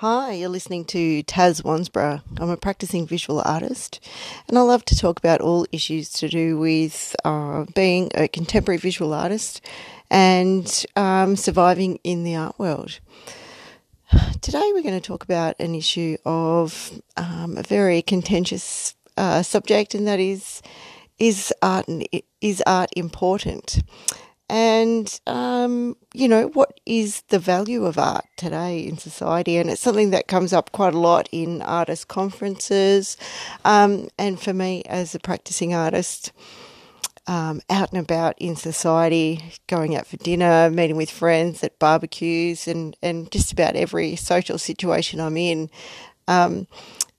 [0.00, 2.20] Hi, you're listening to Taz Wansborough.
[2.38, 3.98] I'm a practicing visual artist,
[4.46, 8.76] and I love to talk about all issues to do with uh, being a contemporary
[8.76, 9.62] visual artist
[10.10, 13.00] and um, surviving in the art world.
[14.42, 19.94] Today, we're going to talk about an issue of um, a very contentious uh, subject,
[19.94, 20.60] and that is
[21.18, 21.86] is art
[22.42, 23.82] is art important?
[24.48, 29.56] And um, you know what is the value of art today in society?
[29.56, 33.16] And it's something that comes up quite a lot in artist conferences.
[33.64, 36.32] Um, and for me as a practicing artist
[37.26, 42.68] um, out and about in society going out for dinner meeting with friends at barbecues
[42.68, 45.68] and, and just about every social situation i'm in
[46.28, 46.66] um,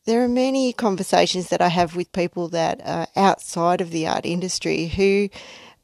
[0.05, 4.25] there are many conversations that i have with people that are outside of the art
[4.25, 5.29] industry who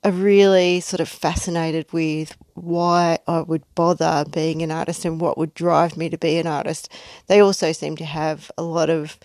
[0.03, 5.37] are really sort of fascinated with why I would bother being an artist and what
[5.37, 6.89] would drive me to be an artist.
[7.27, 9.17] They also seem to have a lot of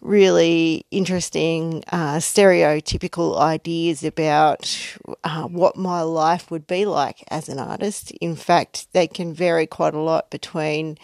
[0.00, 7.58] really interesting uh, stereotypical ideas about uh, what my life would be like as an
[7.58, 8.10] artist.
[8.20, 10.98] In fact, they can vary quite a lot between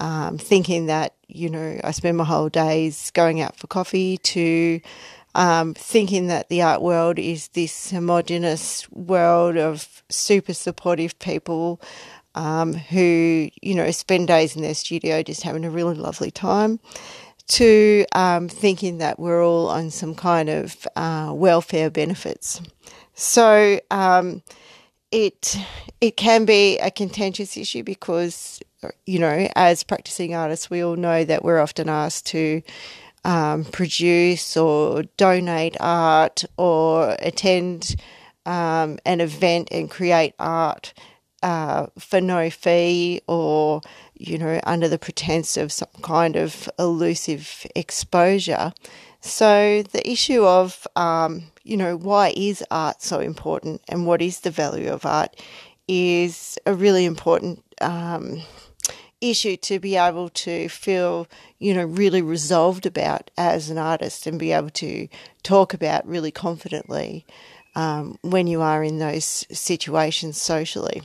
[0.00, 4.80] um, thinking that, you know, I spend my whole days going out for coffee to
[5.34, 11.80] um, thinking that the art world is this homogenous world of super supportive people
[12.34, 16.80] um, who, you know, spend days in their studio just having a really lovely time,
[17.48, 22.60] to um, thinking that we're all on some kind of uh, welfare benefits.
[23.14, 24.42] So um,
[25.10, 25.56] it
[26.00, 28.60] it can be a contentious issue because,
[29.04, 32.62] you know, as practicing artists, we all know that we're often asked to
[33.24, 37.96] um, produce or donate art or attend
[38.46, 40.94] um, an event and create art
[41.42, 43.80] uh, for no fee or,
[44.14, 48.72] you know, under the pretense of some kind of elusive exposure.
[49.20, 54.40] So the issue of, um, you know, why is art so important and what is
[54.40, 55.36] the value of art
[55.88, 58.42] is a really important um,
[59.20, 61.26] issue to be able to feel,
[61.58, 65.08] you know, really resolved about as an artist and be able to
[65.42, 67.26] talk about really confidently
[67.74, 71.02] um, when you are in those situations socially.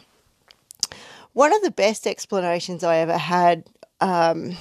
[1.33, 3.65] One of the best explanations I ever had
[3.99, 4.55] um,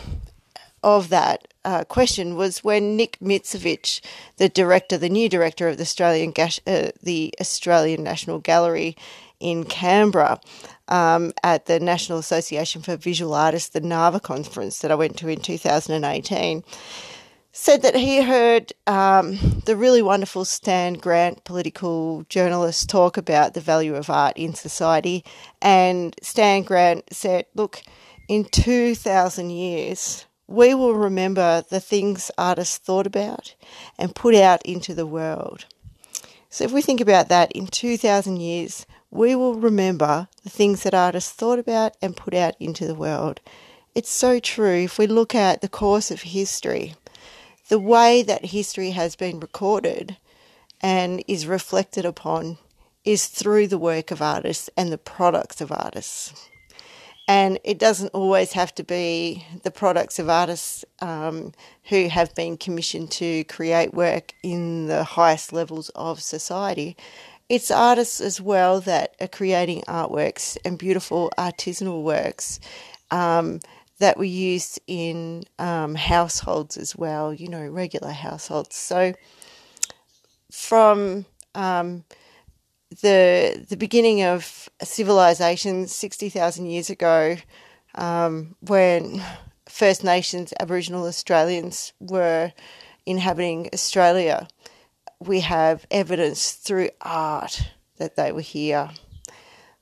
[0.82, 4.00] of that uh, question was when Nick Mitzevich,
[4.37, 8.97] the director, the new director of the Australian uh, the Australian National Gallery
[9.44, 10.41] in Canberra,
[10.88, 15.28] um, at the National Association for Visual Artists, the NAVA conference that I went to
[15.28, 16.65] in 2018,
[17.53, 23.60] said that he heard um, the really wonderful Stan Grant, political journalist, talk about the
[23.60, 25.22] value of art in society.
[25.61, 27.82] And Stan Grant said, Look,
[28.26, 33.55] in 2,000 years, we will remember the things artists thought about
[33.99, 35.66] and put out into the world.
[36.49, 40.92] So if we think about that, in 2,000 years, we will remember the things that
[40.92, 43.41] artists thought about and put out into the world.
[43.94, 44.82] It's so true.
[44.82, 46.97] If we look at the course of history,
[47.69, 50.16] the way that history has been recorded
[50.80, 52.58] and is reflected upon
[53.04, 56.48] is through the work of artists and the products of artists.
[57.28, 61.52] And it doesn't always have to be the products of artists um,
[61.84, 66.96] who have been commissioned to create work in the highest levels of society
[67.49, 72.59] it's artists as well that are creating artworks and beautiful artisanal works
[73.10, 73.60] um,
[73.99, 78.77] that we use in um, households as well, you know, regular households.
[78.77, 79.15] So
[80.50, 82.05] from um,
[83.03, 87.37] the the beginning of civilization, sixty thousand years ago,
[87.94, 89.22] um, when
[89.69, 92.53] First Nations Aboriginal Australians were
[93.06, 94.49] inhabiting Australia,
[95.27, 98.91] we have evidence through art that they were here.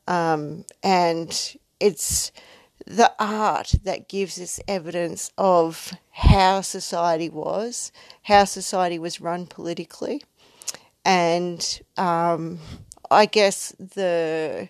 [0.06, 2.32] Um, and it's
[2.86, 7.92] the art that gives us evidence of how society was,
[8.22, 10.22] how society was run politically,
[11.04, 12.58] and um,
[13.10, 14.68] I guess the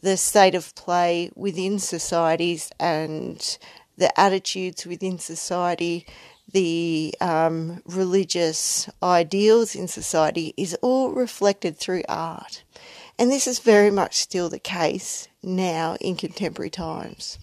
[0.00, 3.58] the state of play within societies and
[3.96, 6.06] the attitudes within society
[6.52, 12.62] the um, religious ideals in society is all reflected through art.
[13.18, 17.38] And this is very much still the case now in contemporary times.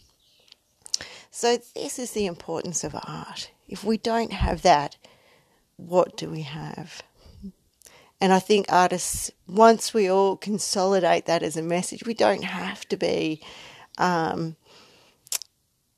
[1.30, 3.52] So, this is the importance of art.
[3.68, 4.96] If we don't have that,
[5.76, 7.04] what do we have?
[8.22, 12.88] And I think artists, once we all consolidate that as a message, we don't have
[12.88, 13.42] to be
[13.98, 14.56] um,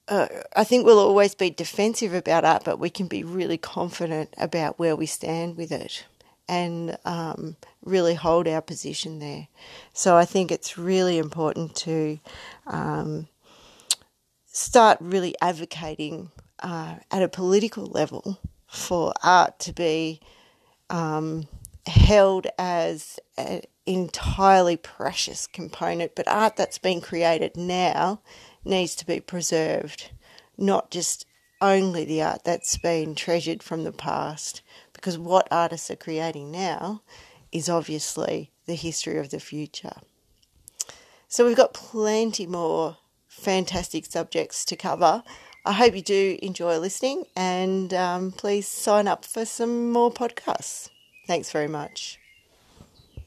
[0.08, 4.34] uh, I think we'll always be defensive about art, but we can be really confident
[4.38, 6.06] about where we stand with it
[6.48, 9.48] and um, really hold our position there.
[9.94, 12.20] So I think it's really important to
[12.66, 13.28] um,
[14.46, 20.22] start really advocating uh, at a political level for art to be
[20.90, 21.48] um,
[21.86, 28.22] held as an entirely precious component, but art that's been created now
[28.68, 30.12] needs to be preserved,
[30.58, 31.26] not just
[31.62, 34.62] only the art that's been treasured from the past,
[34.94, 37.02] because what artists are creating now
[37.52, 39.96] is obviously the history of the future.
[41.28, 42.98] So we've got plenty more
[43.28, 45.24] fantastic subjects to cover.
[45.66, 50.90] I hope you do enjoy listening and um, please sign up for some more podcasts.
[51.28, 52.20] Thanks very much.